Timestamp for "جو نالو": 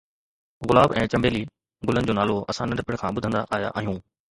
2.09-2.39